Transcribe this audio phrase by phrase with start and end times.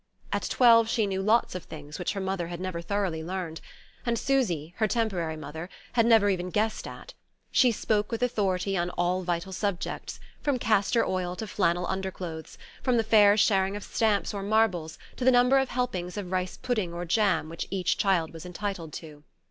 [0.33, 3.61] At twelve she knew lots of things which her mother had never thoroughly learned,
[4.03, 7.13] and Susy, her temporary mother, had never even guessed at:
[7.51, 12.57] she spoke with authority on all vital subjects, from castor oil to flannel under clothes,
[12.81, 16.57] from the fair sharing of stamps or marbles to the number of helpings of rice
[16.57, 19.23] pudding or jam which each child was entitled to.